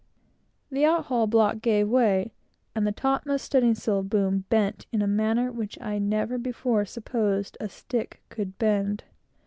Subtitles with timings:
[0.71, 2.33] The outhaul block gave way,
[2.73, 7.55] and the topmast studding sail boom bent in a manner which I never before supposed
[7.59, 9.03] a stick could bend.